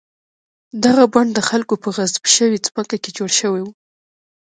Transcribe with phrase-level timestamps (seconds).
[0.83, 3.67] دغه بڼ د خلکو په غصب شوې ځمکه کې جوړ شوی و.